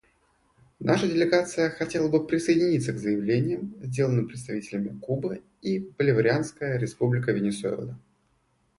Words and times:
Наша 0.79 1.05
делегация 1.07 1.69
хотела 1.69 2.07
бы 2.09 2.25
присоединиться 2.25 2.91
к 2.91 2.97
заявлениям, 2.97 3.75
сделанным 3.83 4.27
представителями 4.27 4.97
Кубы 4.99 5.43
и 5.61 5.77
Боливарианская 5.77 6.79
Республика 6.79 7.31
Венесуэла. 7.31 7.99